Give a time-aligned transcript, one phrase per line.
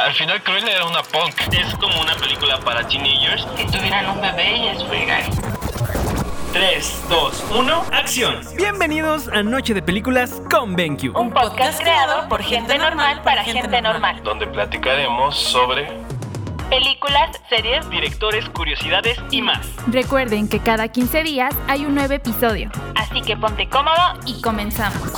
[0.00, 1.34] Al final Cruella era una punk.
[1.52, 3.44] Es como una película para teenagers.
[3.54, 5.24] Que tuvieran un bebé y es fregar.
[6.54, 8.40] 3, 2, 1, acción.
[8.56, 11.14] Bienvenidos a Noche de Películas con BenQ.
[11.14, 14.22] Un podcast creado por gente normal para gente normal.
[14.22, 15.92] Donde platicaremos sobre
[16.70, 19.66] Películas, series, Directores, curiosidades y más.
[19.86, 22.70] Recuerden que cada 15 días hay un nuevo episodio.
[22.94, 25.12] así que ponte cómodo Y comenzamos.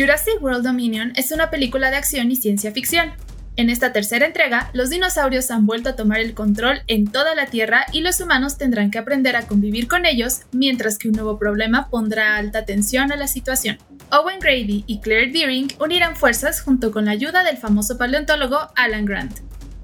[0.00, 3.12] Jurassic World Dominion es una película de acción y ciencia ficción.
[3.56, 7.44] En esta tercera entrega, los dinosaurios han vuelto a tomar el control en toda la
[7.44, 11.38] Tierra y los humanos tendrán que aprender a convivir con ellos, mientras que un nuevo
[11.38, 13.76] problema pondrá alta tensión a la situación.
[14.10, 19.04] Owen Grady y Claire Deering unirán fuerzas junto con la ayuda del famoso paleontólogo Alan
[19.04, 19.40] Grant,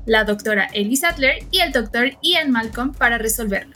[0.06, 3.74] la doctora Ellie Sattler y el doctor Ian Malcolm para resolverlo.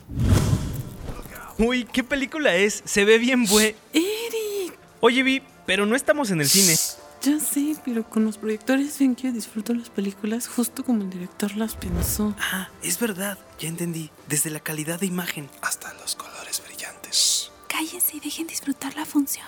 [1.58, 2.80] Uy, ¿qué película es?
[2.86, 3.76] Se ve bien bue...
[3.92, 6.74] Eric, Oye, Vi, pero no estamos en el cine.
[7.22, 11.56] ya sé, pero con los proyectores ven que disfruto las películas justo como el director
[11.56, 12.34] las pensó.
[12.40, 14.10] Ah, es verdad, ya entendí.
[14.26, 15.48] Desde la calidad de imagen.
[15.62, 17.52] hasta los colores brillantes.
[17.68, 19.46] Cállense y dejen disfrutar la función.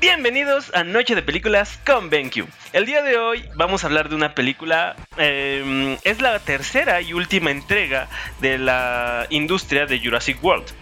[0.00, 2.48] Bienvenidos a Noche de Películas con BenQ.
[2.72, 7.12] El día de hoy vamos a hablar de una película, eh, es la tercera y
[7.12, 8.08] última entrega
[8.40, 10.79] de la industria de Jurassic World.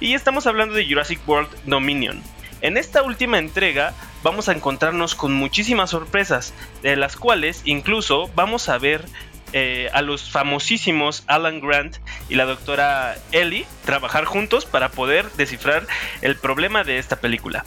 [0.00, 2.22] Y estamos hablando de Jurassic World Dominion.
[2.60, 8.68] En esta última entrega vamos a encontrarnos con muchísimas sorpresas, de las cuales incluso vamos
[8.68, 9.04] a ver
[9.52, 11.96] eh, a los famosísimos Alan Grant
[12.28, 15.86] y la doctora Ellie trabajar juntos para poder descifrar
[16.20, 17.64] el problema de esta película.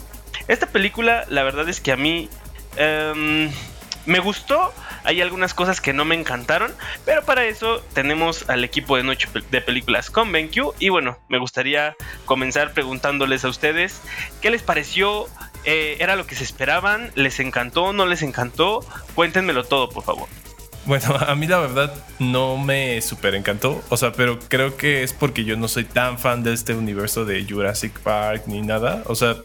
[0.48, 2.28] Esta película, la verdad es que a mí
[2.76, 3.50] em,
[4.06, 4.72] me gustó.
[5.04, 6.72] Hay algunas cosas que no me encantaron,
[7.04, 10.74] pero para eso tenemos al equipo de Noche de Películas con BenQ.
[10.78, 14.00] Y bueno, me gustaría comenzar preguntándoles a ustedes
[14.40, 15.26] qué les pareció.
[15.64, 17.12] Eh, ¿Era lo que se esperaban?
[17.14, 17.92] ¿Les encantó?
[17.92, 18.84] ¿No les encantó?
[19.14, 20.28] Cuéntenmelo todo, por favor.
[20.84, 23.82] Bueno, a mí la verdad no me super encantó.
[23.88, 27.24] O sea, pero creo que es porque yo no soy tan fan de este universo
[27.24, 29.02] de Jurassic Park ni nada.
[29.06, 29.36] O sea,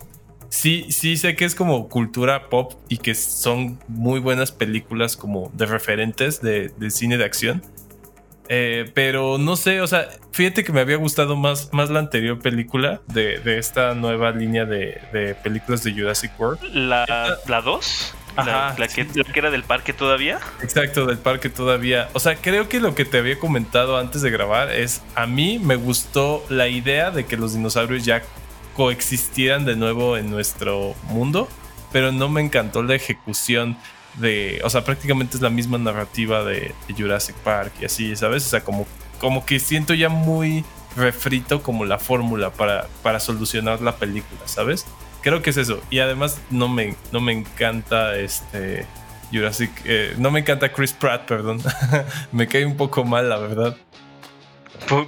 [0.49, 5.51] sí, sí sé que es como cultura pop y que son muy buenas películas como
[5.53, 7.61] de referentes de, de cine de acción.
[8.49, 12.39] Eh, pero no sé, o sea, fíjate que me había gustado más, más la anterior
[12.39, 16.61] película de, de esta nueva línea de, de películas de Jurassic World.
[16.73, 18.13] ¿La 2?
[18.37, 20.39] Ajá, la, que, la que era del parque todavía.
[20.61, 22.07] Exacto, del parque todavía.
[22.13, 25.59] O sea, creo que lo que te había comentado antes de grabar es, a mí
[25.59, 28.21] me gustó la idea de que los dinosaurios ya
[28.77, 31.49] coexistieran de nuevo en nuestro mundo,
[31.91, 33.75] pero no me encantó la ejecución
[34.17, 38.45] de, o sea, prácticamente es la misma narrativa de, Jurassic Park y así, ¿sabes?
[38.45, 38.85] O sea, como,
[39.19, 40.63] como que siento ya muy
[40.95, 44.85] refrito como la fórmula para, para solucionar la película, ¿sabes?
[45.21, 45.81] Creo que es eso.
[45.89, 48.85] Y además no me, no me encanta este
[49.31, 49.71] Jurassic.
[49.85, 51.61] eh, no me encanta Chris Pratt, perdón.
[52.31, 53.75] me cae un poco mal, la verdad.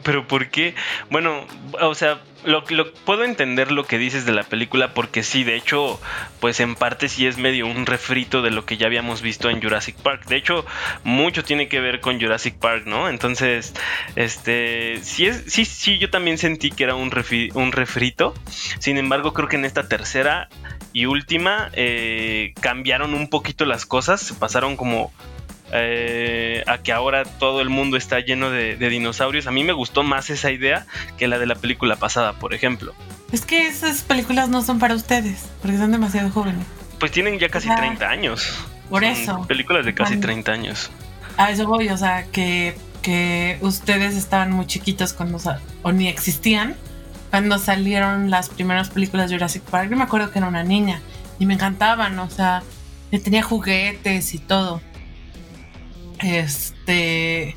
[0.04, 0.76] Pero ¿por qué?
[1.10, 1.46] Bueno,
[1.80, 2.64] o sea, lo,
[3.06, 6.00] puedo entender lo que dices de la película porque sí, de hecho,
[6.40, 9.62] pues en parte sí es medio un refrito de lo que ya habíamos visto en
[9.62, 10.26] Jurassic Park.
[10.26, 10.66] De hecho,
[11.04, 13.10] mucho tiene que ver con Jurassic Park, ¿no?
[13.10, 13.74] Entonces,
[14.16, 18.34] este, sí, sí, sí, yo también sentí que era un, refi- un refrito.
[18.80, 20.50] Sin embargo, creo que en esta tercera
[20.92, 25.14] y última eh, cambiaron un poquito las cosas, se pasaron como
[25.72, 29.48] eh, a que ahora todo el mundo está lleno de, de dinosaurios.
[29.48, 30.86] A mí me gustó más esa idea
[31.18, 32.94] que la de la película pasada, por ejemplo.
[33.32, 36.66] Es que esas películas no son para ustedes, porque son demasiado jóvenes.
[37.00, 37.78] Pues tienen ya casi Ajá.
[37.78, 38.58] 30 años.
[38.90, 39.46] Por Son eso.
[39.48, 40.22] Películas de casi Bueno.
[40.28, 40.92] 30 años.
[41.38, 45.40] A eso voy, o sea, que, que ustedes estaban muy chiquitos cuando
[45.84, 46.76] o ni existían
[47.30, 49.90] cuando salieron las primeras películas de Jurassic Park.
[49.90, 51.02] Yo me acuerdo que era una niña
[51.38, 52.64] y me encantaban, o sea,
[53.24, 54.82] tenía juguetes y todo.
[56.20, 57.56] Este.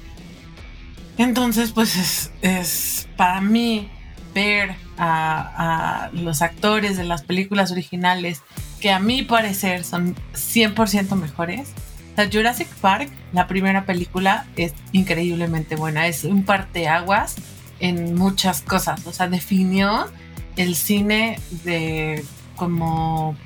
[1.18, 3.90] Entonces, pues es, para mí
[4.34, 8.42] ver a, a los actores de las películas originales
[8.80, 11.68] que a mi parecer son 100% mejores.
[12.12, 16.08] O sea, Jurassic Park, la primera película, es increíblemente buena.
[16.08, 17.36] Es un parteaguas
[17.78, 19.06] en muchas cosas.
[19.06, 20.10] O sea, definió
[20.56, 22.24] el cine de
[22.56, 23.36] como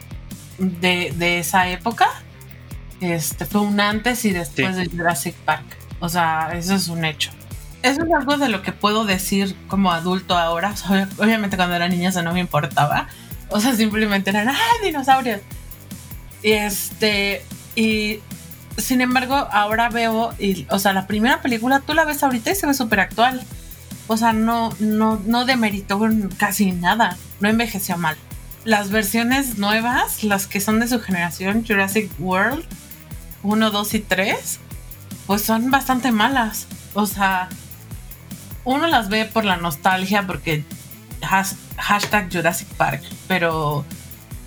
[0.59, 2.09] de, de esa época.
[3.01, 4.83] Este fue un antes y después Sí.
[4.85, 5.65] de Jurassic Park.
[6.01, 7.31] O sea, eso es un hecho.
[7.83, 10.71] Eso es algo de lo que puedo decir como adulto ahora.
[10.75, 13.07] O sea, obviamente cuando era niña eso no me importaba.
[13.51, 15.41] O sea, simplemente eran, ¡ah, dinosaurios!
[16.43, 17.45] Y este,
[17.77, 18.21] y
[18.77, 22.55] sin embargo, ahora veo, y, o sea, la primera película tú la ves ahorita y
[22.55, 23.43] se ve súper actual.
[24.09, 26.01] O sea, no, no, no demeritó
[26.39, 28.17] casi nada, no envejeció mal.
[28.65, 32.65] las versiones nuevas, las que son de su generación, Jurassic World
[33.47, 34.59] 1, 2 y 3,
[35.27, 36.67] pues son bastante malas.
[36.95, 37.49] O sea,
[38.65, 40.65] uno las ve por la nostalgia porque
[41.23, 43.85] has- hashtag Jurassic Park, pero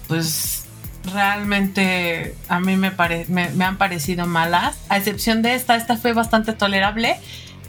[0.08, 0.66] pues
[1.14, 2.92] realmente a mí me,
[3.30, 7.16] me, han parecido malas, a excepción de esta, esta fue bastante tolerable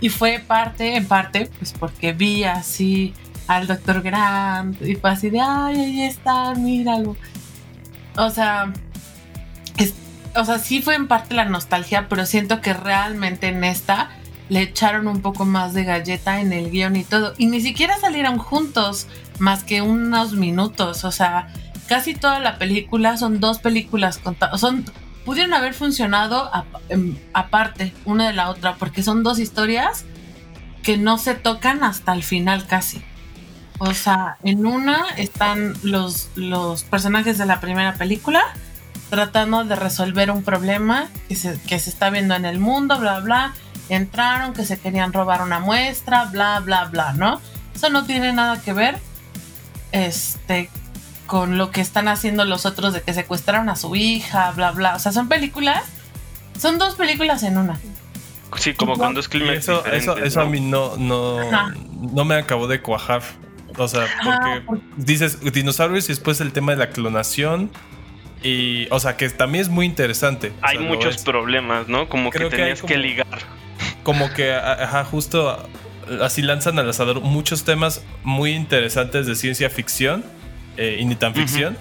[0.01, 3.15] y fue parte, en parte, pues porque vi así
[3.47, 4.03] al Dr.
[4.03, 7.17] Grant y fue así de, ay, ahí está, míralo.
[8.17, 8.73] O sea,
[10.35, 14.11] o sea, sí fue en parte la nostalgia, pero siento que realmente en esta
[14.49, 17.35] le echaron un poco más de galleta en el guion y todo.
[17.39, 19.07] Y ni siquiera salieron juntos
[19.39, 21.05] más que unos minutos.
[21.05, 21.49] O sea,
[21.89, 24.65] casi toda la película son dos películas contadas.
[25.25, 26.51] Pudieron haber funcionado
[26.89, 30.05] em, aparte una de la otra, porque son dos historias
[30.83, 33.03] que no se tocan hasta el final casi.
[33.79, 38.43] O sea, en una están los, los personajes de la primera película
[39.11, 43.21] tratando de resolver un problema que se, que se está viendo en el mundo, bla,
[43.21, 43.53] bla.
[43.89, 47.41] Entraron, que se querían robar una muestra, bla, bla, bla, ¿no?
[47.75, 48.99] Eso no tiene nada que ver
[49.93, 50.71] este,
[51.27, 54.97] con lo que están haciendo los otros de que secuestraron a su hija, bla, bla.
[54.97, 55.83] O sea, son películas,
[56.59, 57.79] son dos películas en una.
[58.57, 61.73] Sí, como con dos Y climas eso, eso, eso a mí no, no, Ajá.
[62.13, 63.23] no me acabó de cuajar.
[63.77, 67.71] O sea, Ajá, porque dices dinosaurios y después el tema de la clonación.
[68.43, 70.49] Y, o sea, que también es muy interesante.
[70.63, 72.09] O Hay sea, muchos problemas, ¿no?
[72.09, 73.27] Como que Creo que tenías que, como- ligar.
[74.03, 75.69] como que, ajá, justo
[76.23, 80.25] así lanzan al asador muchos temas muy interesantes de ciencia ficción
[80.77, 81.77] eh, y ni tan ficción.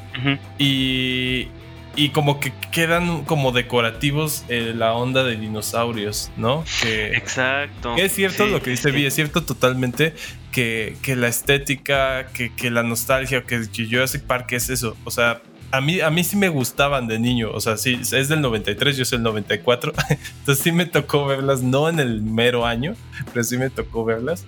[0.57, 1.47] Y,
[1.95, 6.63] y como que quedan como decorativos eh, la onda de dinosaurios, ¿no?
[6.81, 7.95] Que, Exacto.
[7.95, 8.95] que es cierto Sí, lo que dice sí.
[8.95, 10.13] Vi, es cierto totalmente
[10.51, 14.97] que, que la estética, que, que la nostalgia, que, que Jurassic Park es eso.
[15.05, 15.41] O sea,
[15.71, 17.51] a mí, a mí sí me gustaban de niño.
[17.51, 19.93] O sea, sí, es del 93, yo soy el 94.
[20.39, 22.95] Entonces sí me tocó verlas, no en el mero año,
[23.33, 24.45] pero sí me tocó verlas.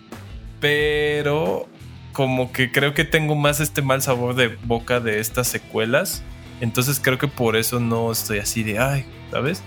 [0.59, 1.67] Pero
[2.13, 6.23] como que creo que tengo más este mal sabor de boca de estas secuelas.
[6.59, 9.63] Entonces creo que por eso no estoy así de, ay, ¿sabes?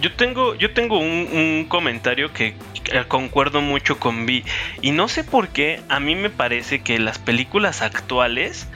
[0.00, 2.54] Yo tengo, yo tengo un, un comentario que
[3.08, 4.44] concuerdo mucho con Vi.
[4.82, 8.68] Y no sé por qué, a mí me parece que las películas actuales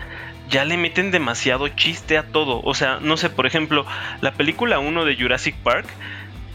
[0.50, 2.60] ya le meten demasiado chiste a todo.
[2.64, 3.86] O sea, no sé, por ejemplo,
[4.20, 5.86] la película 1 de Jurassic Park.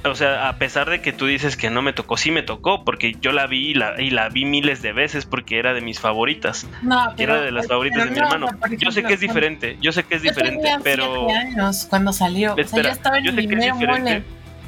[0.03, 2.83] O sea, a pesar de que tú dices que no me tocó, sí me tocó,
[2.85, 5.81] porque yo la vi y la, y la vi miles de veces porque era de
[5.81, 6.67] mis favoritas.
[6.83, 8.59] No, Y era de las favoritas de mi pero no, hermano.
[8.77, 11.27] Yo sé que es diferente, yo sé que es Yo diferente, tenía pero...
[11.31, 12.53] años cuando salió.
[12.53, 13.85] o sea, yo estaba en yo sé que es diferente.
[14.19, 14.23] mole.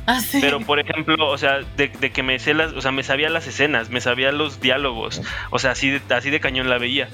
[0.09, 0.21] Ah.
[0.39, 3.29] Pero por ejemplo, o sea, de, de que me sé las, o sea, me sabía
[3.29, 7.09] las escenas, me sabía los diálogos, o sea, así de, así de cañón la veía.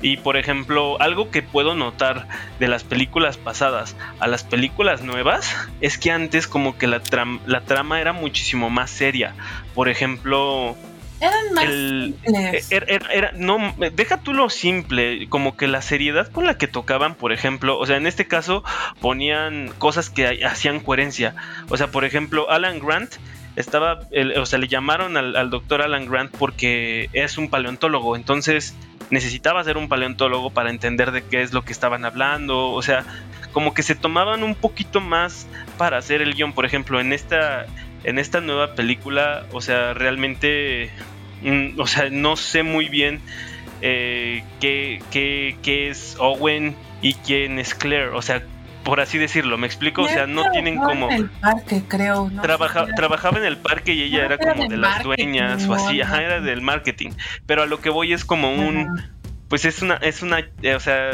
[0.00, 2.28] Y por ejemplo, algo que puedo notar
[2.60, 7.40] de las películas pasadas a las películas nuevas es que antes como que la, tram-
[7.46, 9.34] la trama era muchísimo más seria.
[9.74, 10.76] Por ejemplo,
[11.20, 12.70] Eran más el, simples.
[12.72, 16.68] era, era- era- no, deja tú lo simple, como que la seriedad con la que
[16.68, 18.62] tocaban, por ejemplo, o sea, en este caso
[19.00, 21.34] ponían cosas que hacían coherencia.
[21.68, 23.14] O sea, por ejemplo, Alan Grant
[23.56, 28.14] estaba, el- o sea, le llamaron al, al doctor Alan Grant porque es un paleontólogo,
[28.16, 28.74] entonces
[29.08, 33.04] necesitaba ser un paleontólogo para entender de qué es lo que estaban hablando, o sea,
[33.52, 35.46] como que se tomaban un poquito más
[35.78, 37.64] para hacer el guion, por ejemplo, en esta
[38.06, 40.90] en esta nueva película, o sea, realmente,
[41.42, 43.20] mm, o sea, no sé muy bien
[43.82, 48.42] eh, qué, qué- qué es Owen y quién es Claire, o sea,
[48.84, 50.02] por así decirlo, ¿me explico?
[50.02, 51.10] O sea, no tienen como...
[51.10, 52.30] En el parque, creo.
[52.30, 52.92] no Trabaja- sé.
[52.94, 56.00] trabajaba en el parque y ella No, era como de las dueñas o o así,
[56.00, 57.10] ajá, era del marketing.
[57.46, 59.10] Pero a lo que voy es como un, Ajá.
[59.48, 61.10] pues es una, es una, eh, o sea,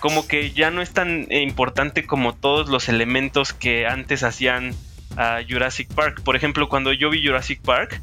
[0.00, 4.74] como que ya no es tan importante como todos los elementos que antes hacían
[5.16, 6.22] a Jurassic Park.
[6.22, 8.00] Por ejemplo, cuando yo vi Jurassic Park,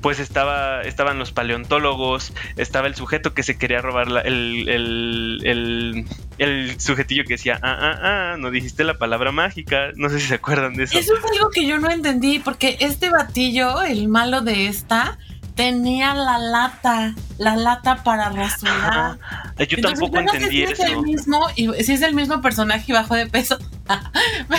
[0.00, 5.40] pues estaba, estaban los paleontólogos, estaba el sujeto que se quería robar la- el, el,
[5.44, 6.04] el,
[6.38, 10.28] el sujetillo que decía, ah, ah, ah, no dijiste la palabra mágica, no sé si
[10.28, 10.96] se acuerdan de eso.
[10.98, 15.18] Eso es algo que yo no entendí, porque este batillo, el malo de esta,
[15.56, 18.76] tenía la lata, la lata para rasurar.
[18.76, 19.18] Ajá.
[19.58, 20.84] Yo Entonces, tampoco entendí si es eso.
[20.84, 23.58] el mismo, y si es el mismo personaje y bajó de peso.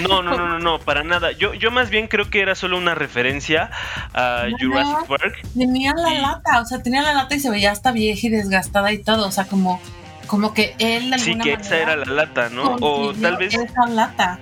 [0.02, 1.32] No, no, no, no, no, para nada.
[1.34, 3.70] Yo, yo más bien creo que era solo una referencia
[4.14, 4.58] a No.
[4.58, 5.36] Jurassic Park.
[5.58, 8.30] Tenía la Y- lata, o sea, tenía la lata y se veía hasta vieja y
[8.30, 9.82] desgastada y todo, o sea, como,
[10.28, 12.78] como que él de Sí, que esa era la lata, ¿no?
[12.82, 14.40] O tal vez esa lata.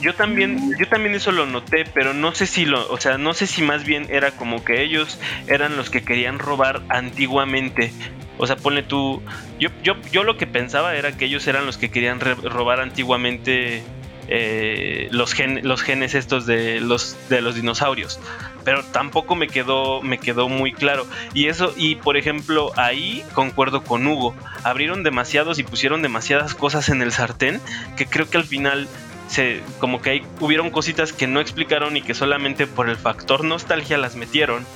[0.00, 3.34] Yo también, yo también eso lo noté, pero no sé si lo, o sea, no
[3.34, 7.92] sé si más bien era como que ellos eran los que querían robar antiguamente
[8.38, 9.22] O sea, pone tú.
[9.58, 13.82] Yo, yo, yo lo que pensaba era que ellos eran los que querían robar antiguamente
[14.28, 18.18] eh, los, gen- los genes estos de los, de los dinosaurios.
[18.64, 21.06] Pero tampoco me quedó, me quedó muy claro.
[21.34, 24.34] Y eso, y por ejemplo, ahí concuerdo con Hugo.
[24.64, 27.60] Abrieron demasiados y pusieron demasiadas cosas en el sartén
[27.98, 28.88] que creo que al final
[29.30, 33.44] se, como que hay, hubieron cositas que no explicaron y que solamente por el factor
[33.44, 34.66] nostalgia las metieron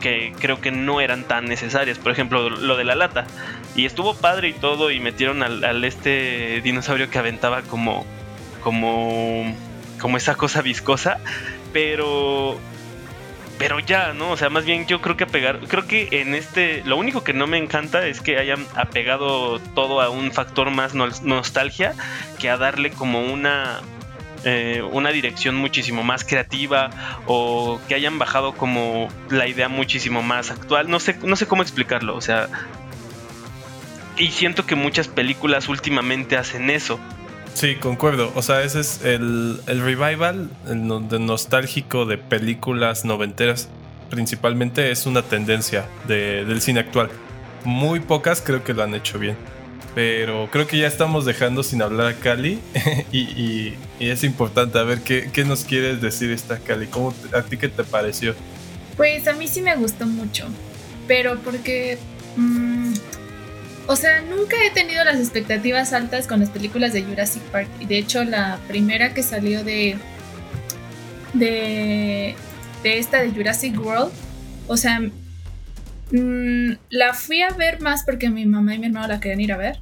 [0.00, 1.98] que creo que no eran tan necesarias.
[1.98, 3.26] Por ejemplo, lo de la lata.
[3.76, 8.04] Y estuvo padre y todo y metieron al este dinosaurio que aventaba como
[8.62, 9.54] como
[10.00, 11.18] como esa cosa viscosa,
[11.72, 12.58] pero
[13.58, 14.30] pero ya, ¿no?
[14.30, 17.32] O sea, más bien yo creo que pegar, creo que en este, lo único que
[17.32, 21.94] no me encanta es que hayan apegado todo a un factor más nos- nostalgia
[22.38, 23.80] que a darle como una
[24.44, 26.90] eh, una dirección muchísimo más creativa
[27.26, 30.88] o que hayan bajado como la idea muchísimo más actual.
[30.88, 32.48] No sé, no sé cómo explicarlo, o sea.
[34.18, 37.00] Y siento que muchas películas últimamente hacen eso.
[37.56, 38.32] Sí, concuerdo.
[38.34, 40.86] O sea, ese es el, el revival el
[41.24, 43.70] nostálgico de películas noventeras.
[44.10, 47.08] Principalmente es una tendencia de- del cine actual.
[47.64, 49.36] Muy pocas creo que lo han hecho bien.
[49.94, 52.58] Pero creo que ya estamos dejando sin hablar a Cali.
[53.10, 56.88] y, y- y es importante a ver qué, qué nos quieres decir esta Cali.
[56.88, 58.34] ¿Cómo te- ¿A ti qué te pareció?
[58.98, 60.44] Pues a mí sí me gustó mucho,
[61.08, 61.96] pero porque...
[62.36, 62.75] mm,
[63.86, 67.68] o sea, nunca he tenido las expectativas altas con las películas de Jurassic Park.
[67.80, 69.96] Y de hecho la primera que salió de...
[71.34, 72.34] De,
[72.82, 74.10] de esta de Jurassic World,
[74.68, 75.00] o sea,
[76.10, 79.52] mm, la fui a ver más porque mi mamá y mi hermano la querían ir
[79.52, 79.80] a ver.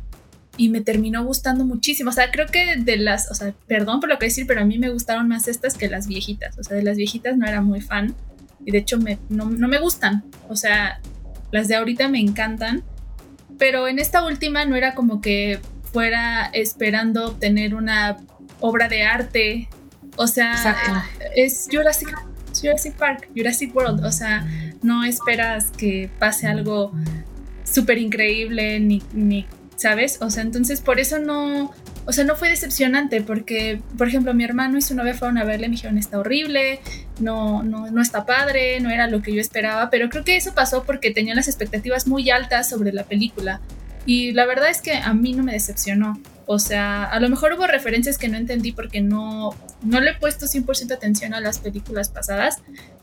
[0.57, 2.11] Y me terminó gustando muchísimo.
[2.11, 4.65] O sea, creo que de las, o sea, perdón por lo que decir, pero a
[4.65, 6.59] mí me gustaron más estas que las viejitas.
[6.59, 8.15] O sea, de las viejitas no era muy fan.
[8.65, 10.25] Y de hecho me, no, no me gustan.
[10.49, 11.01] O sea,
[11.51, 12.85] las de ahorita me encantan.
[13.59, 15.61] Pero en esta última no era como que
[15.93, 18.17] fuera esperando obtener una
[18.61, 19.69] obra de arte.
[20.17, 20.93] O sea, Exacto.
[21.37, 22.09] es Jurassic,
[22.61, 24.05] Jurassic Park, Jurassic World.
[24.05, 24.47] O sea,
[24.83, 26.93] no esperas que pase algo
[27.65, 29.47] súper increíble ni, ni,
[29.77, 30.19] ¿sabes?
[30.21, 31.73] O sea, entonces por eso no,
[32.07, 35.45] o sea, no fue decepcionante porque, por ejemplo, mi hermano y su novia fueron a
[35.45, 36.81] verle y me dijeron, está horrible,
[37.19, 40.55] no, no, no está padre, no era lo que yo esperaba, pero creo que eso
[40.55, 43.61] pasó porque tenían las expectativas muy altas sobre la película.
[44.07, 46.21] Y la verdad es que a mí no me decepcionó.
[46.45, 50.15] O sea, a lo mejor hubo referencias que no entendí porque no, no le he
[50.15, 52.59] puesto 100% atención a las películas pasadas,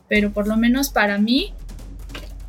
[0.08, 1.56] pero por lo menos para mí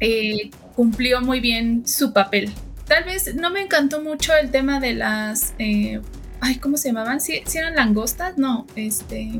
[0.00, 2.52] eh, cumplió muy bien su papel.
[2.86, 5.54] Tal vez no me encantó mucho el tema de las...
[5.58, 6.02] eh,
[6.42, 7.20] ay, ¿cómo se llamaban?
[7.20, 8.36] ¿Sí, sí eran langostas?
[8.36, 9.30] No, este...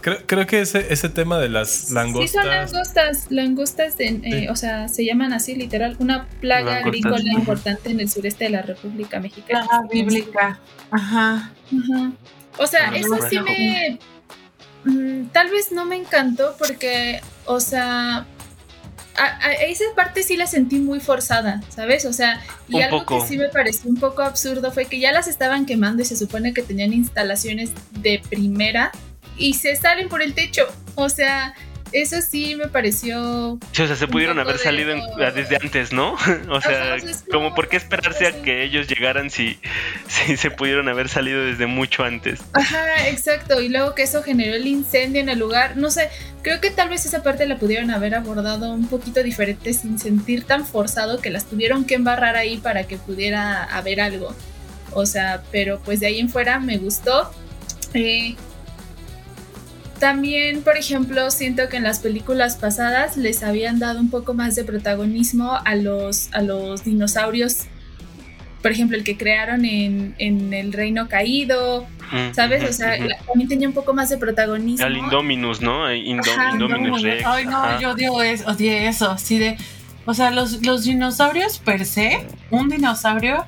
[0.00, 2.30] Creo, creo que ese, ese tema de las langostas.
[2.30, 4.48] Sí, son langostas, langostas, de, eh, Sí.
[4.48, 8.62] o sea, se llaman así literal, una plaga agrícola importante en el sureste de la
[8.62, 9.66] República Mexicana.
[9.68, 10.58] Plaga bíblica.
[10.90, 11.52] Ajá.
[11.66, 12.12] Ajá.
[12.58, 13.98] O sea, eso sí me...
[14.84, 18.26] mm, tal vez no me encantó porque, o sea,
[19.16, 22.04] a, a esa parte sí la sentí muy forzada, ¿sabes?
[22.06, 23.20] O sea, y Un algo poco.
[23.22, 26.16] que sí me pareció un poco absurdo fue que ya las estaban quemando y se
[26.16, 28.92] supone que tenían instalaciones de primera
[29.36, 30.66] y se salen por el techo.
[30.94, 31.54] O sea,
[31.92, 35.02] eso sí me pareció Sí, o sea, se pudieron haber de- salido en-
[35.34, 36.12] desde antes, ¿no?
[36.50, 39.58] o sea, o como- por qué esperarse a que ellos llegaran si,
[40.08, 42.40] si se pudieron haber salido desde mucho antes.
[42.52, 43.60] Ajá, exacto.
[43.60, 45.76] Y luego que eso generó el incendio en el lugar.
[45.76, 46.08] No sé,
[46.42, 50.44] creo que tal vez esa parte la pudieron haber abordado un poquito diferente sin sentir
[50.44, 54.34] tan forzado que las tuvieron que embarrar ahí para que pudiera haber algo.
[54.92, 57.30] O sea, pero pues de ahí en fuera me gustó.
[57.94, 58.34] Eh,
[60.00, 64.56] también, por ejemplo, siento que en las películas pasadas les habían dado un poco más
[64.56, 67.66] de protagonismo a los, a los dinosaurios.
[68.62, 71.86] Por ejemplo, el que crearon en, en el Reino Caído,
[72.32, 72.68] ¿Sabes?
[72.68, 74.84] O sea, la- también tenía un poco más de protagonismo.
[74.84, 75.88] Al Indominus, ¿no?
[75.88, 77.24] Eh, Ajá, Indominus Rex.
[77.24, 77.78] Ay, no, ajá.
[77.80, 79.56] yo odio eso, odié eso, así de...
[80.06, 83.44] O sea, los, los dinosaurios per se, un dinosaurio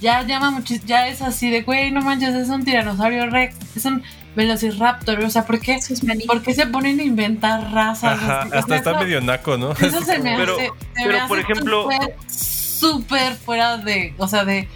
[0.00, 3.84] ya llama mucho, ya es así de, güey, no manches, es un tiranosaurio rex, es
[3.86, 4.02] un
[4.34, 5.78] velociraptor, o sea, ¿por qué.
[6.26, 8.18] ¿por qué se ponen a inventar razas?
[8.20, 9.72] Ajá, O sea, hasta está eso- medio naco, ¿no?
[9.72, 14.14] Eso se me Pero- hace, se pero, me por hace ejemplo- súper, súper fuera de,
[14.18, 14.68] o sea, de,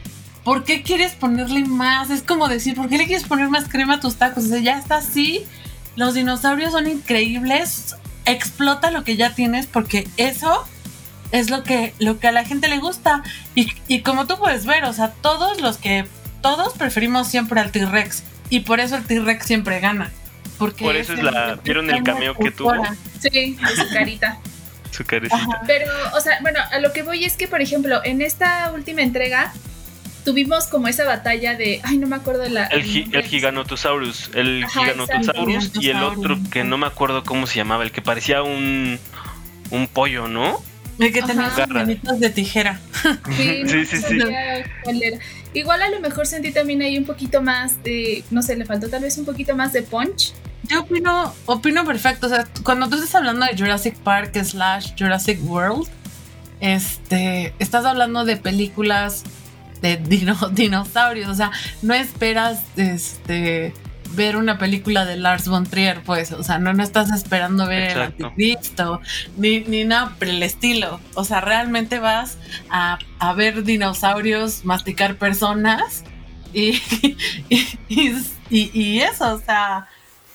[0.44, 2.10] ¿por qué quieres ponerle más?
[2.10, 4.44] Es como decir, ¿por qué le quieres poner más crema a tus tacos?
[4.44, 5.44] O sea, ya está así,
[5.96, 7.96] los dinosaurios son increíbles,
[8.26, 10.64] explota lo que ya tienes porque eso
[11.32, 13.22] es lo que, lo que a la gente le gusta.
[13.54, 16.06] Y, y como tú puedes ver, o sea, todos los que,
[16.42, 20.12] todos preferimos siempre al T-Rex y por eso el T-Rex siempre gana.
[20.58, 22.72] Porque Por eso es la- el- ¿vieron el cameo que tuvo?
[23.20, 24.38] Sí, su carita.
[24.90, 25.62] su carecita.
[25.66, 29.02] Pero, o sea, bueno, a lo que voy es que, por ejemplo, en esta última
[29.02, 29.52] entrega
[30.24, 32.64] tuvimos como esa batalla de, ay, no me acuerdo de la...
[32.66, 37.46] El, gi- el Giganotosaurus, el Ajá, Giganotosaurus y el otro que no me acuerdo cómo
[37.46, 38.98] se llamaba, el que parecía un,
[39.70, 40.60] un pollo, ¿no?
[40.98, 42.80] El que tenía manitos de tijera.
[43.36, 44.18] Sí, Sí, sí.
[45.54, 48.88] Igual a lo mejor sentí también ahí un poquito más de, no sé, le faltó
[48.88, 50.32] tal vez un poquito más de punch.
[50.64, 52.26] Yo opino, opino perfecto.
[52.26, 55.88] O sea, cuando tú estás hablando de Jurassic Park slash Jurassic World,
[56.60, 59.22] este, estás hablando de películas
[59.82, 61.28] de dino- dinosaurios.
[61.28, 61.50] O sea,
[61.82, 63.72] no esperas este,
[64.14, 66.32] ver una película de Lars von Trier, pues.
[66.32, 68.14] O sea, no, no estás esperando ver Exacto.
[68.18, 69.00] el anticristo,
[69.36, 71.00] ni, ni nada por el estilo.
[71.14, 72.38] O sea, realmente vas
[72.70, 76.04] a, a ver dinosaurios masticar personas
[76.52, 76.80] y,
[77.48, 78.14] y, y-
[78.50, 79.86] y- y eso, o sea,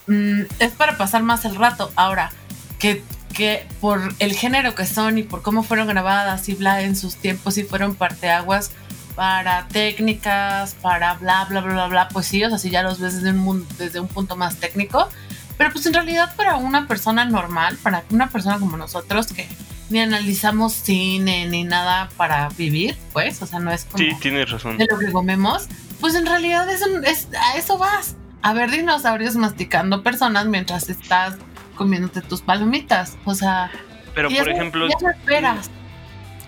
[0.07, 1.91] mm, es para pasar más el rato.
[1.95, 2.31] Ahora,
[2.79, 6.95] que, que por el género que son y por cómo fueron grabadas y bla en
[6.95, 8.71] sus tiempos y fueron parteaguas
[9.15, 12.99] para técnicas, para bla, bla, bla, bla, bla, pues sí, o sea, sí ya los
[12.99, 15.09] ves desde un, desde un punto más técnico.
[15.57, 19.47] Pero pues en realidad para una persona normal, para una persona como nosotros que
[19.89, 24.49] ni analizamos cine ni nada para vivir, pues, o sea, no es como Sí, tienes
[24.49, 24.77] razón.
[24.77, 25.67] de lo que comemos,
[25.99, 28.15] pues en realidad es, un- es- a eso vas.
[28.41, 31.35] A ver dinosaurios masticando personas mientras estás
[31.75, 33.17] comiéndote tus palomitas.
[33.25, 33.69] O sea,
[34.15, 35.69] Pero por ejemplo, ya lo esperas.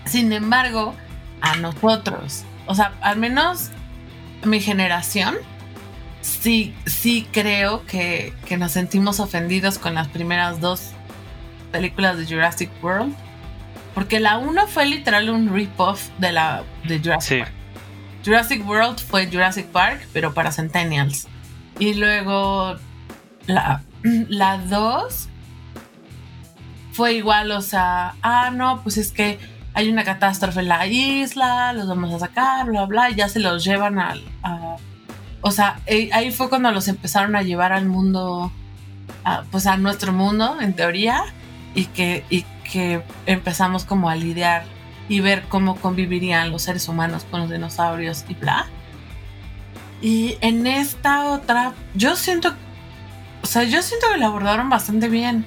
[0.06, 0.94] Sin embargo,
[1.40, 3.70] a nosotros, o sea, al menos
[4.44, 5.36] mi generación,
[6.20, 10.90] sí, sí creo que, que nos sentimos ofendidos con las primeras dos
[11.72, 13.14] películas de Jurassic World.
[13.94, 17.52] Porque la uno fue literal un rip-off de la de Jurassic sí, Park.
[18.24, 21.28] Jurassic World fue Jurassic Park, pero para Centennials.
[21.78, 22.76] Y luego
[23.46, 25.28] la, la 2
[26.92, 29.38] fue igual, o sea, ah, no, pues es que
[29.74, 33.40] hay una catástrofe en la isla, los vamos a sacar, bla, bla, y ya se
[33.40, 34.22] los llevan al...
[34.42, 34.76] a-
[35.46, 38.50] o sea, eh, ahí fue cuando los empezaron a llevar al mundo,
[39.50, 41.22] pues a nuestro mundo, en teoría,
[41.74, 44.64] y que, y que empezamos como a lidiar
[45.06, 48.64] y ver cómo convivirían los seres humanos con los dinosaurios y bla.
[50.00, 52.54] Y en esta otra, yo siento,
[53.42, 55.44] o sea, yo siento que lo abordaron bastante bien.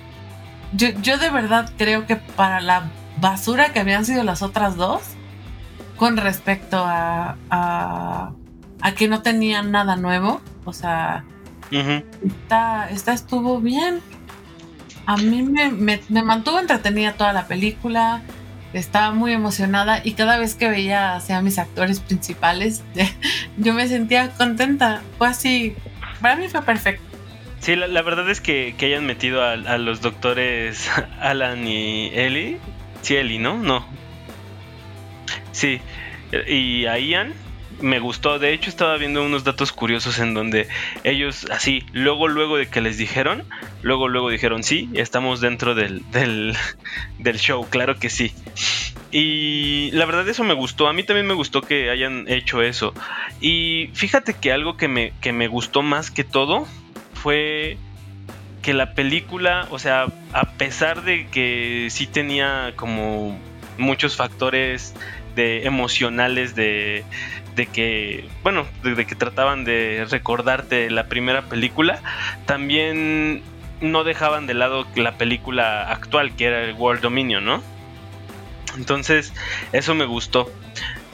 [0.73, 2.83] Yo, yo de verdad creo que para la
[3.19, 5.01] basura que habían sido las otras dos,
[5.97, 8.31] con respecto a, a,
[8.81, 11.23] a que no tenían nada nuevo, o sea,
[11.71, 12.03] ujú.
[12.25, 13.99] esta, esta estuvo bien.
[15.05, 18.21] A mí me, me- me mantuvo entretenida toda la película.
[18.73, 22.83] Estaba muy emocionada y cada vez que veía hacia mis actores principales,
[23.57, 25.01] yo me sentía contenta.
[25.17, 25.75] Fue así.
[26.21, 27.01] Para mí fue perfecto.
[27.59, 30.89] Sí, la, la verdad es que, que hayan metido a, a los doctores
[31.21, 32.57] Alan y Ellie.
[33.09, 33.57] Ellie, ¿no?
[33.57, 33.85] No.
[35.51, 35.79] Sí.
[36.47, 37.33] Y a Ian
[37.81, 38.39] me gustó.
[38.39, 40.67] De hecho, estaba viendo unos datos curiosos en donde
[41.03, 43.43] ellos, así, luego, luego de que les dijeron,
[43.81, 46.55] luego, luego dijeron, sí, estamos dentro del, del,
[47.19, 48.33] del show, claro que sí.
[49.11, 52.93] Y la verdad eso me gustó, a mí también me gustó que hayan hecho eso.
[53.39, 56.67] Y fíjate que algo que me, que me gustó más que todo
[57.13, 57.77] fue
[58.67, 63.39] que la película, o sea, a pesar de que sí tenía como
[63.77, 64.93] muchos factores
[65.37, 67.05] de emocionales de,
[67.55, 72.01] de que, bueno, de, que trataban de recordarte la primera película,
[72.45, 73.41] también
[73.79, 77.63] no dejaban de lado la película actual que era el World Dominion, ¿no?
[78.75, 79.31] Entonces,
[79.71, 80.51] eso me gustó.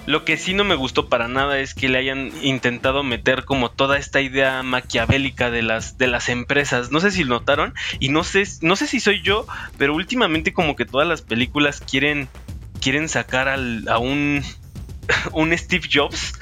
[0.06, 3.72] Lo que sí no me gustó para nada es que le hayan intentado meter como
[3.72, 6.92] toda esta idea maquiavélica de las, de las empresas.
[6.92, 10.52] No sé si lo notaron y no sé, no sé si soy yo, pero últimamente
[10.52, 12.28] como que todas las películas quieren,
[12.82, 14.44] quieren sacar al, a un,
[15.32, 16.34] un Steve Jobs.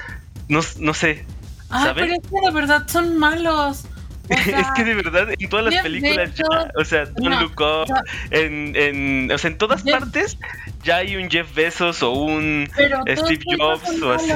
[0.48, 1.24] No, no sé.
[1.70, 2.08] ¿Saben?
[2.08, 3.86] pero es que de verdad son malos.
[4.30, 6.44] O sea, es que de verdad en todas las películas ya,
[6.78, 7.94] o sea, Don't no, Look Up,
[8.30, 10.38] en, en, o sea, en todas Jeff- partes
[10.84, 14.30] ya hay un Jeff Bezos o un Steve Jobs son o así.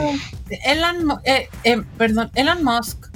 [0.64, 3.06] Elon, eh, eh, perdón, Elon Musk,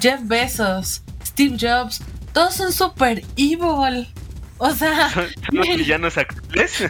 [0.00, 4.08] Jeff Bezos, Steve Jobs, todos son super evil.
[4.58, 6.82] O sea, son los villanos actuales.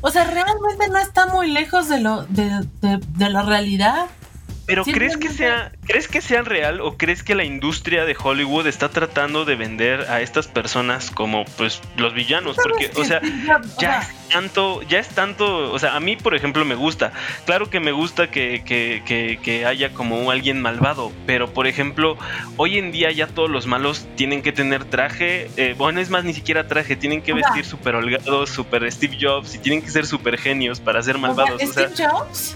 [0.00, 2.44] O sea, realmente no está muy lejos de lo de,
[2.80, 4.06] de- de la realidad.
[4.68, 8.66] Pero ¿crees que sea, crees que sea real o crees que la industria de Hollywood
[8.66, 12.54] está tratando de vender a estas personas como pues los villanos?
[12.62, 13.22] Porque, o sea,
[13.78, 17.12] ya es tanto, ya es tanto, o sea, a mí por ejemplo me gusta,
[17.46, 22.18] claro que me gusta que, que, que, que haya como alguien malvado, pero por ejemplo,
[22.58, 26.24] hoy en día ya todos los malos tienen que tener traje, eh, bueno, es más,
[26.24, 30.04] ni siquiera traje, tienen que vestir súper holgados, súper Steve Jobs y tienen que ser
[30.04, 31.62] súper genios para ser malvados.
[31.62, 32.54] O sea, Steve Jobs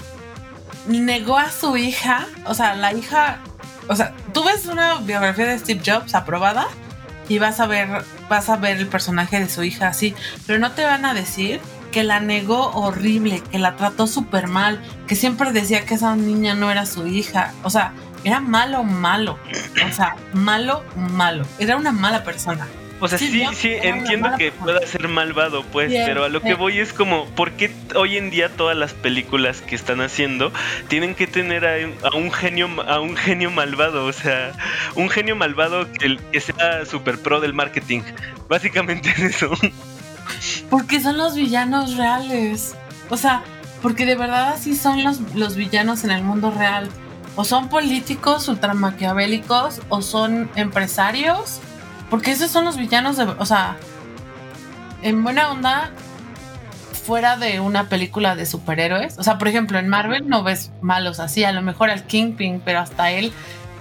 [0.86, 3.38] negó a su hija, o sea, la hija,
[3.88, 6.66] o sea, tú ves una biografía de Steve Jobs aprobada
[7.28, 10.14] y vas a ver, vas a ver el personaje de su hija así,
[10.46, 11.60] pero no te van a decir
[11.92, 16.54] que la negó horrible, que la trató súper mal, que siempre decía que esa niña
[16.54, 17.92] no era su hija, o sea,
[18.24, 19.38] era malo, malo,
[19.88, 22.66] o sea, malo, malo, era una mala persona.
[23.04, 24.64] O sea, Sí, sí, entiendo que persona.
[24.78, 28.16] pueda ser malvado, pues, Bien, pero a lo que voy es como, ¿por qué hoy
[28.16, 30.52] en día todas las películas que están haciendo
[30.86, 34.04] tienen que tener a, un- a un genio a un genio malvado?
[34.06, 34.52] O sea,
[34.94, 38.02] un genio malvado que, que sea super pro del marketing.
[38.48, 39.50] Básicamente es eso.
[40.70, 42.74] Porque son los villanos reales.
[43.10, 43.42] O sea,
[43.82, 46.88] porque de verdad así son los, los villanos en el mundo real.
[47.34, 51.60] O son políticos ultramaquiavélicos o son empresarios.
[52.12, 53.24] Porque esos son los villanos de...
[53.24, 53.76] O sea,
[55.02, 55.90] en buena onda,
[57.06, 59.16] fuera de una película de superhéroes.
[59.18, 61.42] O sea, por ejemplo, en Marvel no ves malos así.
[61.44, 63.32] A lo mejor al Kingpin, pero hasta él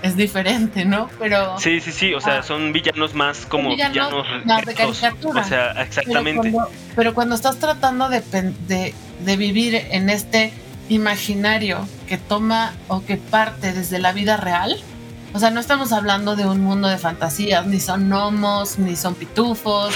[0.02, 1.10] es diferente, ¿no?
[1.20, 1.60] Pero...
[1.60, 2.44] Sí, sí, sí, o sea, Ah.
[2.44, 5.42] son villanos más como villanos villanos, más de caricatura.
[5.42, 6.40] O sea, exactamente.
[6.42, 10.54] Pero cuando, pero cuando estás tratando de, de, de vivir en este
[10.88, 14.82] imaginario que toma o que parte desde la vida real,
[15.34, 19.16] o sea, no estamos hablando de un mundo de fantasías, ni son gnomos, ni son
[19.16, 19.94] pitufos,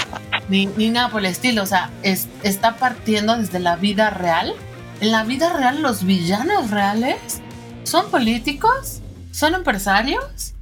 [0.48, 4.54] ni, ni nada por el estilo, o sea, es- está partiendo desde la vida real.
[5.00, 7.16] En la vida real los villanos reales
[7.84, 10.54] son políticos, son empresarios,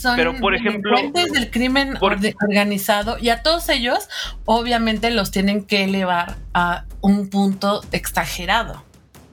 [0.00, 0.96] son Pero, por ejemplo,
[1.32, 4.08] del crimen por- organizado y a todos ellos
[4.44, 8.84] obviamente los tienen que elevar a un punto exagerado.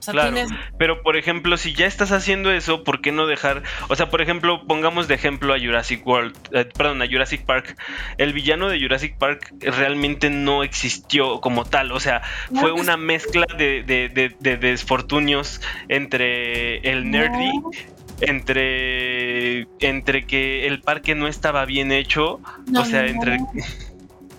[0.06, 3.64] Sea, Claro, tienes- pero por ejemplo, si ya estás haciendo eso, ¿por qué no dejar?
[3.90, 7.76] O sea, por ejemplo, pongamos de ejemplo a Jurassic World, eh, perdón, a Jurassic Park.
[8.18, 12.98] El villano de Jurassic Park realmente no existió como tal, o sea, No, fue una
[12.98, 17.72] mezcla de, de, de- de desfortunios entre el nerdy, No.
[18.22, 23.40] entre, entre que el parque no estaba bien hecho, No, o sea, entre...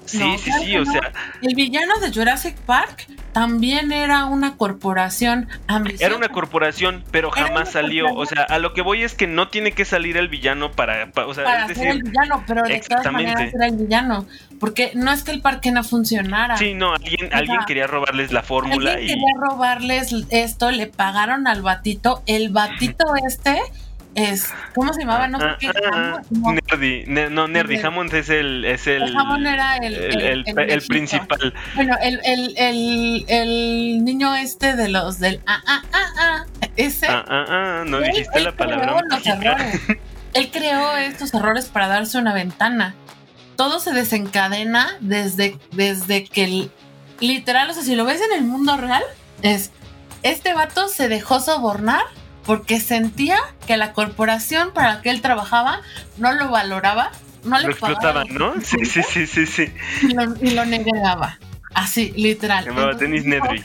[0.07, 1.11] Sí, sí, sí, o sea,
[1.43, 6.07] El villano de Jurassic Park también era una corporación ambiciosa.
[6.07, 8.07] Era una corporación, pero jamás salió.
[8.15, 11.13] O sea, a lo que voy es que no tiene que salir el villano para.
[11.13, 14.25] pa- o sea, para es ser el villano, pero de todas maneras era el villano.
[14.59, 16.57] Porque no es que el parque no funcionara.
[16.57, 19.21] Sí, no, alguien, sea, alguien quería robarles la fórmula Alguien y.
[19.21, 22.23] quería robarles esto, le pagaron al batito.
[22.25, 23.61] El batito este
[24.17, 24.51] es.
[24.75, 25.29] ¿Cómo se llamaba?
[25.29, 25.71] No sé Ah, qué.
[25.93, 27.05] ah, no, Nerdy.
[27.07, 27.75] Ne- no, Nerdy.
[27.77, 27.87] Nerdy.
[27.87, 28.65] Hammond es el.
[28.65, 31.55] Es el, El Hammond era el- el, el- principal.
[31.75, 35.41] Bueno, el, el, el, el niño este de los del.
[35.47, 36.45] Ah, ah, ah, ah.
[36.77, 37.07] Ese.
[37.07, 38.97] Ah, ah, ah, no él- dijiste él la palabra.
[40.35, 42.95] Él creó estos errores para darse una ventana.
[43.57, 46.71] Todo se desencadena desde, desde que el-
[47.21, 49.03] literal, o sea, si lo ves en el mundo real,
[49.41, 49.71] es
[50.23, 52.03] este vato se dejó sobornar
[52.47, 55.81] porque sentía que la corporación para la que él trabajaba
[56.17, 57.11] no lo valoraba,
[57.45, 58.55] no le Lo pagaba ¿no?
[58.63, 59.73] Sí, sí, sí, sí, sí.
[60.03, 61.39] y lo, y lo negaba.
[61.75, 62.65] Así, literal.
[62.65, 63.63] Llamaba Entonces, Dennis Nedry.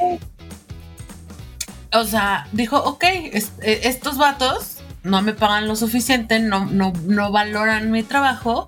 [1.94, 6.94] O sea, dijo, ok, es- eh, estos vatos no me pagan lo suficiente, no, no,
[7.06, 8.68] no valoran mi trabajo